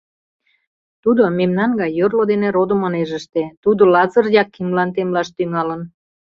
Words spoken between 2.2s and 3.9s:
дене родым ынеж ыште, тудо